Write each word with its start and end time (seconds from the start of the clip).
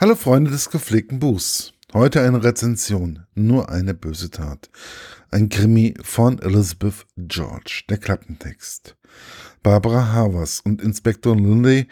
Hallo 0.00 0.14
Freunde 0.14 0.50
des 0.50 0.70
gepflegten 0.70 1.18
Buchs. 1.18 1.74
Heute 1.92 2.22
eine 2.22 2.42
Rezension, 2.42 3.26
nur 3.34 3.68
eine 3.68 3.92
böse 3.92 4.30
Tat. 4.30 4.70
Ein 5.30 5.50
Krimi 5.50 5.92
von 6.02 6.38
Elizabeth 6.38 7.04
George, 7.18 7.82
der 7.90 7.98
Klappentext. 7.98 8.96
Barbara 9.62 10.10
Havers 10.14 10.62
und 10.64 10.80
Inspektor 10.80 11.36
Lindley 11.36 11.86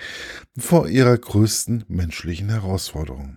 vor 0.56 0.88
ihrer 0.88 1.18
größten 1.18 1.84
menschlichen 1.88 2.48
Herausforderung. 2.48 3.36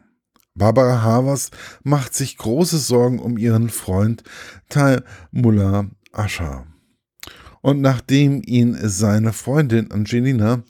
Barbara 0.56 1.02
Havers 1.02 1.52
macht 1.84 2.14
sich 2.14 2.38
große 2.38 2.78
Sorgen 2.78 3.20
um 3.20 3.38
ihren 3.38 3.68
Freund 3.68 4.24
Tai 4.70 5.02
Mullah 5.32 5.90
Asha. 6.14 6.66
Und 7.60 7.82
nachdem 7.82 8.42
ihn 8.46 8.78
seine 8.82 9.34
Freundin 9.34 9.92
Angelina 9.92 10.64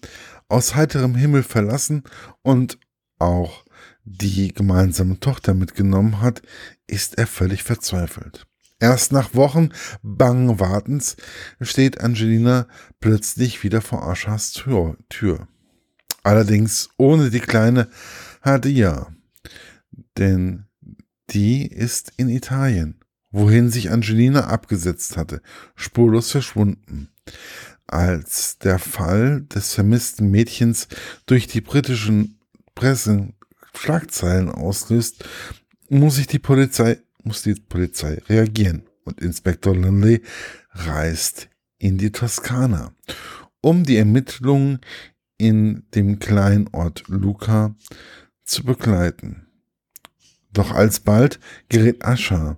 aus 0.49 0.73
heiterem 0.73 1.13
Himmel 1.13 1.43
verlassen 1.43 2.01
und 2.41 2.79
auch 3.19 3.63
die 4.03 4.53
gemeinsame 4.53 5.19
Tochter 5.19 5.53
mitgenommen 5.53 6.21
hat, 6.21 6.41
ist 6.87 7.17
er 7.17 7.27
völlig 7.27 7.63
verzweifelt. 7.63 8.47
Erst 8.79 9.11
nach 9.11 9.35
Wochen 9.35 9.69
bangen 10.01 10.59
Wartens 10.59 11.15
steht 11.61 12.01
Angelina 12.01 12.67
plötzlich 12.99 13.63
wieder 13.63 13.79
vor 13.79 14.07
Aschas 14.07 14.53
Tür. 14.53 14.97
Tür. 15.07 15.47
Allerdings 16.23 16.89
ohne 16.97 17.29
die 17.29 17.39
kleine 17.39 17.89
Hadia, 18.41 19.13
denn 20.17 20.65
die 21.29 21.67
ist 21.67 22.11
in 22.17 22.27
Italien, 22.27 22.99
wohin 23.29 23.69
sich 23.69 23.91
Angelina 23.91 24.47
abgesetzt 24.47 25.15
hatte, 25.15 25.41
spurlos 25.75 26.31
verschwunden. 26.31 27.09
Als 27.85 28.57
der 28.57 28.79
Fall 28.79 29.41
des 29.41 29.73
vermissten 29.73 30.31
Mädchens 30.31 30.87
durch 31.27 31.47
die 31.47 31.61
britischen 31.61 32.39
Presse 32.73 33.33
Schlagzeilen 33.73 34.49
auslöst, 34.49 35.23
muss 35.89 36.15
sich 36.15 36.27
die 36.27 36.39
Polizei, 36.39 36.99
muss 37.23 37.41
die 37.41 37.55
Polizei 37.55 38.21
reagieren. 38.29 38.83
Und 39.03 39.19
Inspektor 39.19 39.75
Lindley 39.75 40.21
reist 40.71 41.49
in 41.79 41.97
die 41.97 42.11
Toskana, 42.11 42.93
um 43.61 43.83
die 43.83 43.97
Ermittlungen 43.97 44.79
in 45.37 45.83
dem 45.95 46.19
kleinen 46.19 46.69
Ort 46.71 47.03
Luca 47.07 47.75
zu 48.43 48.63
begleiten. 48.63 49.47
Doch 50.53 50.71
alsbald 50.71 51.39
gerät 51.69 52.05
Ascha 52.05 52.57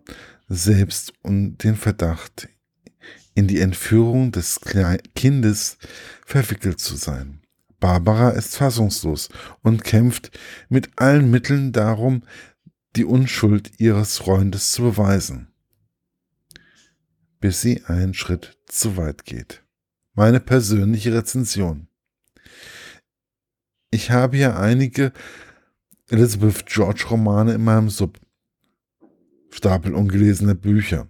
selbst 0.49 1.13
um 1.21 1.57
den 1.57 1.75
Verdacht, 1.75 2.49
in 3.35 3.47
die 3.47 3.61
Entführung 3.61 4.31
des 4.31 4.59
Kindes 5.15 5.77
verwickelt 6.25 6.79
zu 6.79 6.95
sein. 6.95 7.42
Barbara 7.83 8.29
ist 8.29 8.55
fassungslos 8.55 9.27
und 9.61 9.83
kämpft 9.83 10.31
mit 10.69 10.91
allen 10.95 11.29
Mitteln 11.29 11.73
darum, 11.73 12.23
die 12.95 13.03
Unschuld 13.03 13.77
ihres 13.77 14.19
Freundes 14.19 14.71
zu 14.71 14.83
beweisen, 14.83 15.49
bis 17.41 17.59
sie 17.59 17.83
einen 17.83 18.13
Schritt 18.13 18.57
zu 18.67 18.95
weit 18.95 19.25
geht. 19.25 19.65
Meine 20.13 20.39
persönliche 20.39 21.13
Rezension. 21.13 21.89
Ich 23.91 24.11
habe 24.11 24.37
hier 24.37 24.57
einige 24.57 25.11
Elizabeth 26.07 26.65
George 26.65 27.03
Romane 27.09 27.55
in 27.55 27.65
meinem 27.65 27.89
Substapel 27.89 29.93
ungelesener 29.93 30.55
Bücher. 30.55 31.09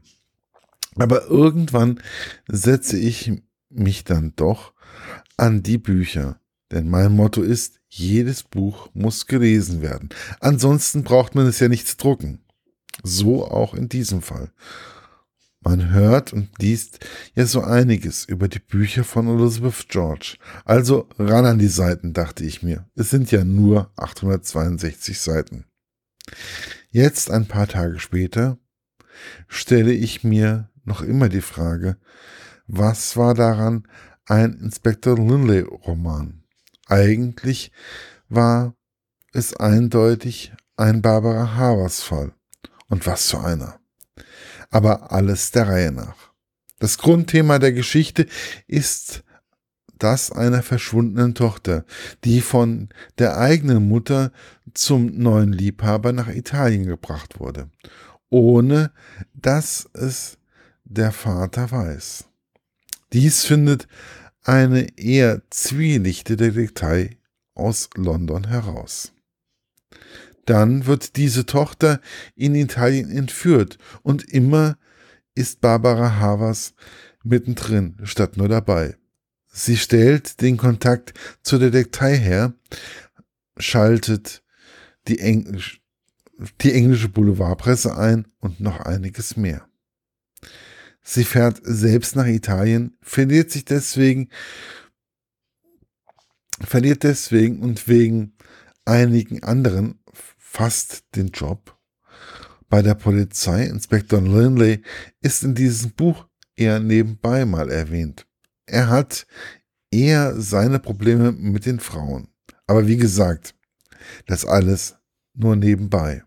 Aber 0.96 1.28
irgendwann 1.28 2.02
setze 2.48 2.98
ich 2.98 3.32
mich 3.70 4.06
dann 4.06 4.34
doch 4.36 4.74
an 5.38 5.62
die 5.62 5.78
Bücher, 5.78 6.40
denn 6.74 6.90
mein 6.90 7.14
Motto 7.14 7.42
ist, 7.42 7.80
jedes 7.88 8.44
Buch 8.44 8.90
muss 8.94 9.28
gelesen 9.28 9.82
werden. 9.82 10.10
Ansonsten 10.40 11.04
braucht 11.04 11.36
man 11.36 11.46
es 11.46 11.60
ja 11.60 11.68
nicht 11.68 11.88
zu 11.88 11.98
drucken. 11.98 12.40
So 13.04 13.46
auch 13.46 13.74
in 13.74 13.90
diesem 13.90 14.22
Fall. 14.22 14.52
Man 15.62 15.92
hört 15.92 16.34
und 16.34 16.50
liest 16.60 17.00
ja 17.36 17.46
so 17.46 17.62
einiges 17.62 18.26
über 18.26 18.50
die 18.50 18.60
Bücher 18.60 19.04
von 19.04 19.28
Elizabeth 19.28 19.88
George. 19.88 20.38
Also 20.66 21.08
ran 21.18 21.46
an 21.46 21.60
die 21.60 21.68
Seiten, 21.68 22.12
dachte 22.12 22.44
ich 22.44 22.64
mir. 22.64 22.90
Es 22.96 23.10
sind 23.10 23.32
ja 23.32 23.46
nur 23.46 23.92
862 23.96 25.20
Seiten. 25.20 25.66
Jetzt, 26.90 27.32
ein 27.32 27.48
paar 27.48 27.68
Tage 27.68 28.00
später, 28.00 28.58
stelle 29.48 29.94
ich 29.94 30.24
mir 30.24 30.70
noch 30.84 31.02
immer 31.02 31.30
die 31.30 31.42
Frage, 31.42 31.98
was 32.68 33.16
war 33.16 33.34
daran 33.34 33.88
ein 34.26 34.54
Inspector 34.54 35.18
Linley 35.18 35.62
Roman? 35.62 36.43
Eigentlich 36.88 37.72
war 38.30 38.76
es 39.32 39.56
eindeutig 39.56 40.54
ein 40.76 41.02
Barbara 41.02 41.56
Havers 41.56 42.02
Fall. 42.02 42.34
Und 42.90 43.08
was 43.08 43.32
für 43.32 43.40
einer. 43.40 43.80
Aber 44.70 45.12
alles 45.12 45.52
der 45.52 45.68
Reihe 45.68 45.92
nach. 45.92 46.34
Das 46.80 46.98
Grundthema 46.98 47.60
der 47.60 47.72
Geschichte 47.72 48.28
ist 48.68 49.24
das 49.98 50.32
einer 50.32 50.62
verschwundenen 50.64 51.34
Tochter, 51.34 51.86
die 52.24 52.42
von 52.42 52.90
der 53.20 53.38
eigenen 53.38 53.88
Mutter 53.88 54.32
zum 54.74 55.18
neuen 55.18 55.54
Liebhaber 55.54 56.12
nach 56.12 56.28
Italien 56.28 56.86
gebracht 56.86 57.40
wurde, 57.40 57.70
ohne 58.30 58.92
dass 59.34 59.90
es 59.94 60.38
der 60.84 61.12
Vater 61.12 61.72
weiß. 61.72 62.26
Dies 63.14 63.46
findet 63.46 63.88
eine 64.44 64.98
eher 64.98 65.42
zwielichtige 65.50 66.52
Detail 66.52 67.18
aus 67.56 67.90
London 67.96 68.48
heraus. 68.48 69.14
Dann 70.46 70.86
wird 70.86 71.16
diese 71.16 71.46
Tochter 71.46 72.02
in 72.36 72.54
Italien 72.56 73.10
entführt 73.10 73.78
und 74.02 74.24
immer 74.24 74.78
ist 75.36 75.62
Barbara 75.62 76.20
Havers 76.20 76.74
mittendrin 77.24 77.98
statt 78.04 78.38
nur 78.38 78.50
dabei. 78.50 78.98
Sie 79.48 79.78
stellt 79.78 80.42
den 80.42 80.58
Kontakt 80.58 81.14
zur 81.44 81.60
Detektei 81.60 82.18
her, 82.18 82.54
schaltet 83.58 84.44
die, 85.08 85.20
Englisch, 85.20 85.82
die 86.62 86.74
englische 86.74 87.10
Boulevardpresse 87.10 87.96
ein 87.96 88.28
und 88.40 88.60
noch 88.60 88.80
einiges 88.80 89.38
mehr. 89.38 89.68
Sie 91.04 91.26
fährt 91.26 91.60
selbst 91.64 92.16
nach 92.16 92.26
Italien, 92.26 92.98
verliert 93.02 93.52
sich 93.52 93.66
deswegen, 93.66 94.30
verliert 96.62 97.04
deswegen 97.04 97.60
und 97.60 97.88
wegen 97.88 98.38
einigen 98.86 99.44
anderen 99.44 100.00
fast 100.38 101.04
den 101.16 101.28
Job. 101.28 101.78
Bei 102.70 102.82
der 102.82 102.96
Polizei, 102.96 103.66
Inspektor 103.66 104.22
Lindley, 104.22 104.82
ist 105.22 105.44
in 105.44 105.56
diesem 105.56 105.92
Buch 105.92 106.26
eher 106.56 106.80
nebenbei 106.80 107.46
mal 107.46 107.70
erwähnt. 107.70 108.26
Er 108.66 108.90
hat 108.90 109.28
eher 109.92 110.40
seine 110.40 110.80
Probleme 110.80 111.32
mit 111.32 111.66
den 111.66 111.80
Frauen. 111.80 112.30
Aber 112.66 112.88
wie 112.88 112.98
gesagt, 112.98 113.56
das 114.26 114.46
alles 114.46 114.96
nur 115.34 115.56
nebenbei. 115.56 116.24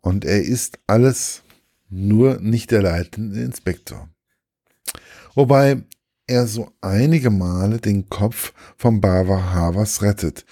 Und 0.00 0.24
er 0.24 0.42
ist 0.42 0.78
alles 0.86 1.43
nur 1.94 2.40
nicht 2.40 2.70
der 2.70 2.82
leitende 2.82 3.40
Inspektor. 3.40 4.08
Wobei 5.34 5.82
er 6.26 6.46
so 6.46 6.72
einige 6.80 7.30
Male 7.30 7.78
den 7.78 8.08
Kopf 8.08 8.52
von 8.76 9.00
Barbara 9.00 9.52
Havers 9.52 10.02
rettet 10.02 10.44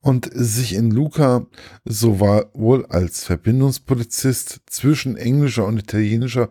und 0.00 0.30
sich 0.32 0.74
in 0.74 0.90
Luca 0.90 1.46
sowohl 1.84 2.86
als 2.86 3.24
Verbindungspolizist 3.24 4.60
zwischen 4.66 5.16
englischer 5.16 5.66
und 5.66 5.78
italienischer 5.78 6.48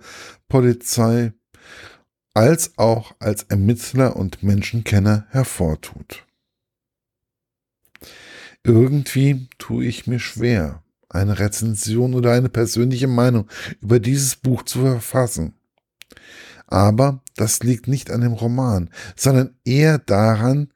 Polizei 0.48 1.34
als 2.34 2.78
auch 2.78 3.16
als 3.20 3.44
Ermittler 3.44 4.18
und 4.18 4.44
Menschenkenner 4.44 5.26
hervortut. 5.30 6.26
Irgendwie 8.64 9.48
tue 9.58 9.86
ich 9.86 10.06
mir 10.06 10.20
schwer, 10.20 10.84
eine 11.16 11.40
Rezension 11.40 12.14
oder 12.14 12.34
eine 12.34 12.50
persönliche 12.50 13.08
Meinung 13.08 13.47
über 13.82 14.00
dieses 14.00 14.35
Buch 14.35 14.64
zu 14.64 14.82
verfassen. 14.82 15.53
Aber 16.67 17.23
das 17.35 17.62
liegt 17.64 17.88
nicht 17.88 18.12
an 18.12 18.22
dem 18.22 18.34
Roman, 18.34 18.90
sondern 19.16 19.56
eher 19.66 20.00
daran, 20.00 20.72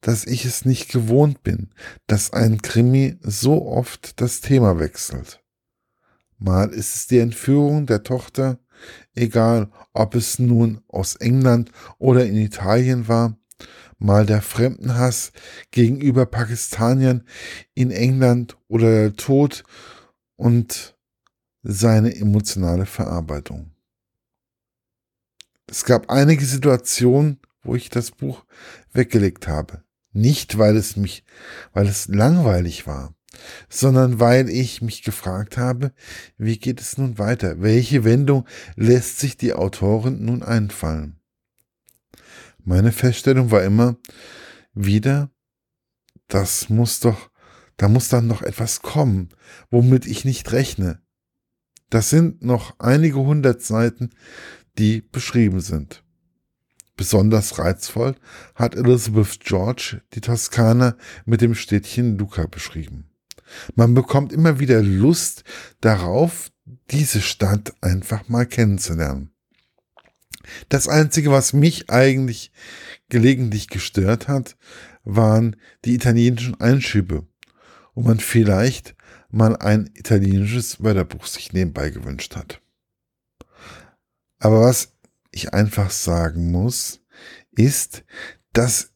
dass 0.00 0.26
ich 0.26 0.44
es 0.44 0.66
nicht 0.66 0.90
gewohnt 0.90 1.42
bin, 1.42 1.70
dass 2.06 2.32
ein 2.32 2.60
Krimi 2.60 3.18
so 3.22 3.66
oft 3.66 4.20
das 4.20 4.42
Thema 4.42 4.78
wechselt. 4.78 5.42
Mal 6.38 6.70
ist 6.70 6.94
es 6.94 7.06
die 7.06 7.20
Entführung 7.20 7.86
der 7.86 8.02
Tochter, 8.02 8.58
egal 9.14 9.70
ob 9.94 10.14
es 10.14 10.38
nun 10.38 10.82
aus 10.88 11.16
England 11.16 11.70
oder 11.98 12.26
in 12.26 12.36
Italien 12.36 13.08
war, 13.08 13.38
mal 13.98 14.26
der 14.26 14.42
Fremdenhass 14.42 15.32
gegenüber 15.70 16.26
Pakistaniern 16.26 17.24
in 17.74 17.90
England 17.90 18.56
oder 18.68 18.90
der 18.90 19.16
Tod 19.16 19.64
und 20.36 20.96
seine 21.62 22.14
emotionale 22.14 22.86
Verarbeitung. 22.86 23.70
Es 25.66 25.84
gab 25.84 26.10
einige 26.10 26.44
Situationen, 26.44 27.40
wo 27.62 27.74
ich 27.74 27.88
das 27.88 28.10
Buch 28.10 28.44
weggelegt 28.92 29.48
habe. 29.48 29.82
Nicht, 30.12 30.58
weil 30.58 30.76
es 30.76 30.96
mich, 30.96 31.24
weil 31.72 31.88
es 31.88 32.06
langweilig 32.06 32.86
war, 32.86 33.14
sondern 33.68 34.20
weil 34.20 34.48
ich 34.48 34.82
mich 34.82 35.02
gefragt 35.02 35.56
habe, 35.56 35.92
wie 36.38 36.58
geht 36.58 36.80
es 36.80 36.98
nun 36.98 37.18
weiter? 37.18 37.60
Welche 37.60 38.04
Wendung 38.04 38.46
lässt 38.76 39.18
sich 39.18 39.36
die 39.36 39.54
Autorin 39.54 40.24
nun 40.24 40.42
einfallen? 40.42 41.18
Meine 42.64 42.92
Feststellung 42.92 43.50
war 43.50 43.62
immer 43.62 43.96
wieder, 44.72 45.30
das 46.28 46.70
muss 46.70 47.00
doch, 47.00 47.30
da 47.76 47.88
muss 47.88 48.08
dann 48.08 48.26
noch 48.26 48.40
etwas 48.40 48.80
kommen, 48.80 49.28
womit 49.70 50.06
ich 50.06 50.24
nicht 50.24 50.50
rechne. 50.52 51.00
Das 51.90 52.08
sind 52.08 52.42
noch 52.42 52.78
einige 52.78 53.18
hundert 53.18 53.62
Seiten, 53.62 54.10
die 54.78 55.02
beschrieben 55.02 55.60
sind. 55.60 56.02
Besonders 56.96 57.58
reizvoll 57.58 58.14
hat 58.54 58.76
Elizabeth 58.76 59.40
George 59.40 60.00
die 60.14 60.20
Toskana 60.20 60.96
mit 61.26 61.42
dem 61.42 61.54
Städtchen 61.54 62.16
Luca 62.16 62.46
beschrieben. 62.46 63.10
Man 63.74 63.92
bekommt 63.92 64.32
immer 64.32 64.58
wieder 64.58 64.82
Lust 64.82 65.44
darauf, 65.80 66.50
diese 66.90 67.20
Stadt 67.20 67.74
einfach 67.82 68.28
mal 68.28 68.46
kennenzulernen. 68.46 69.33
Das 70.68 70.88
Einzige, 70.88 71.30
was 71.30 71.52
mich 71.52 71.90
eigentlich 71.90 72.52
gelegentlich 73.08 73.68
gestört 73.68 74.28
hat, 74.28 74.56
waren 75.04 75.56
die 75.84 75.94
italienischen 75.94 76.60
Einschübe, 76.60 77.26
wo 77.94 78.02
man 78.02 78.20
vielleicht 78.20 78.94
mal 79.30 79.56
ein 79.56 79.90
italienisches 79.94 80.82
Wörterbuch 80.82 81.26
sich 81.26 81.52
nebenbei 81.52 81.90
gewünscht 81.90 82.36
hat. 82.36 82.60
Aber 84.38 84.60
was 84.62 84.92
ich 85.30 85.52
einfach 85.54 85.90
sagen 85.90 86.50
muss, 86.50 87.00
ist, 87.52 88.04
dass 88.52 88.92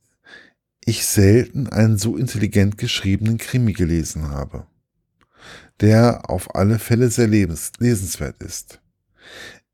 ich 0.85 1.05
selten 1.05 1.69
einen 1.69 1.99
so 1.99 2.17
intelligent 2.17 2.79
geschriebenen 2.79 3.39
Krimi 3.39 3.73
gelesen 3.73 4.31
habe, 4.31 4.67
der 5.81 6.31
auf 6.31 6.55
alle 6.55 6.79
Fälle 6.79 7.11
sehr 7.11 7.27
lesenswert 7.27 8.43
ist. 8.43 8.81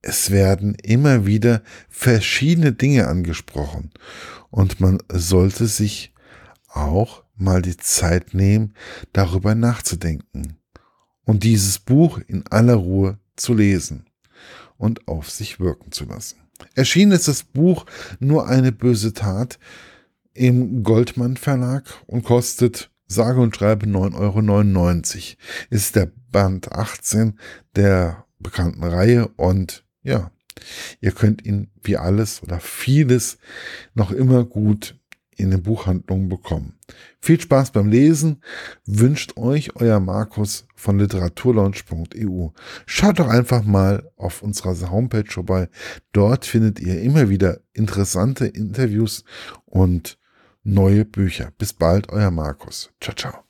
Es 0.06 0.30
werden 0.30 0.74
immer 0.82 1.24
wieder 1.24 1.62
verschiedene 1.88 2.72
Dinge 2.72 3.08
angesprochen 3.08 3.90
und 4.50 4.78
man 4.78 4.98
sollte 5.10 5.66
sich 5.66 6.12
auch 6.68 7.24
mal 7.36 7.62
die 7.62 7.78
Zeit 7.78 8.34
nehmen, 8.34 8.74
darüber 9.14 9.54
nachzudenken 9.54 10.58
und 11.24 11.42
dieses 11.42 11.78
Buch 11.78 12.20
in 12.26 12.46
aller 12.50 12.74
Ruhe 12.74 13.18
zu 13.34 13.54
lesen 13.54 14.04
und 14.76 15.08
auf 15.08 15.30
sich 15.30 15.58
wirken 15.58 15.90
zu 15.90 16.04
lassen. 16.04 16.36
Erschienen 16.74 17.12
ist 17.12 17.28
das 17.28 17.42
Buch 17.42 17.86
Nur 18.20 18.46
eine 18.46 18.72
böse 18.72 19.14
Tat 19.14 19.58
im 20.34 20.82
Goldmann 20.82 21.38
Verlag 21.38 21.84
und 22.06 22.24
kostet 22.24 22.90
sage 23.06 23.40
und 23.40 23.56
schreibe 23.56 23.86
9,99 23.86 24.16
Euro. 24.18 25.36
Ist 25.70 25.96
der 25.96 26.10
Band 26.30 26.72
18 26.72 27.38
der 27.74 28.26
bekannten 28.38 28.84
Reihe 28.84 29.28
und 29.28 29.84
ja, 30.04 30.30
ihr 31.00 31.10
könnt 31.12 31.44
ihn 31.44 31.70
wie 31.82 31.96
alles 31.96 32.42
oder 32.42 32.60
vieles 32.60 33.38
noch 33.94 34.12
immer 34.12 34.44
gut 34.44 34.96
in 35.36 35.50
den 35.50 35.62
Buchhandlungen 35.62 36.28
bekommen. 36.28 36.74
Viel 37.20 37.40
Spaß 37.40 37.72
beim 37.72 37.88
Lesen 37.88 38.42
wünscht 38.86 39.36
euch 39.36 39.74
euer 39.76 39.98
Markus 39.98 40.66
von 40.76 40.98
literaturlaunch.eu. 40.98 42.48
Schaut 42.86 43.18
doch 43.18 43.28
einfach 43.28 43.64
mal 43.64 44.10
auf 44.16 44.42
unserer 44.42 44.90
Homepage 44.90 45.30
vorbei. 45.30 45.68
Dort 46.12 46.44
findet 46.44 46.80
ihr 46.80 47.00
immer 47.00 47.28
wieder 47.28 47.60
interessante 47.72 48.46
Interviews 48.46 49.24
und 49.64 50.18
neue 50.62 51.04
Bücher. 51.04 51.52
Bis 51.58 51.72
bald, 51.72 52.10
euer 52.10 52.30
Markus. 52.30 52.90
Ciao, 53.00 53.16
ciao. 53.16 53.43